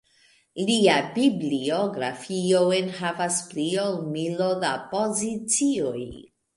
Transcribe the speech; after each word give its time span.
Lia 0.69 0.95
bibliografio 1.17 2.63
enhavas 2.79 3.39
pli 3.53 3.69
ol 3.87 3.97
milo 4.19 4.53
da 4.69 4.77
pozicioj. 4.99 5.99